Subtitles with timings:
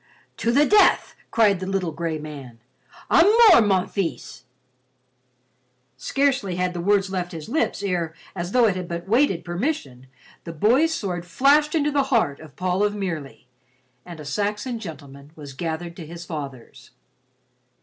[0.37, 2.59] "To the death," cried the little gray man,
[3.11, 4.45] "à mort, mon fils."
[5.95, 10.07] Scarcely had the words left his lips ere, as though it had but waited permission,
[10.43, 13.47] the boy's sword flashed into the heart of Paul of Merely,
[14.03, 16.89] and a Saxon gentleman was gathered to his fathers.